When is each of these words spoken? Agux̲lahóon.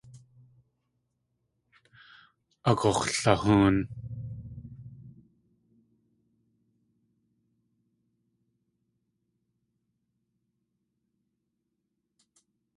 Agux̲lahóon. 2.69 3.77